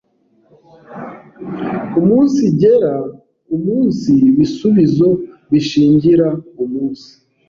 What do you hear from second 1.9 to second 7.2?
umunsigera umunsi bisubizo bishingira umunsi